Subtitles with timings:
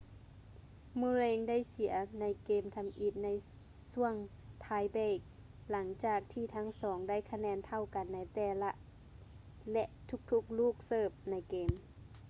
[0.99, 3.29] murray ໄດ້ເສຍໃນເກມທຳອິດໃນ
[3.91, 4.13] ຊ່ວງ
[4.61, 5.19] ໄທເບຼກ
[5.69, 8.71] ຫຼັງຈາກທີ່ທັງສອງໄດ້ຄະແນນເທົ່າກັນໃນແຕ່ລະ
[9.71, 9.85] ແລະ
[10.31, 11.69] ທຸກໆລູກເສີບໃນເກມ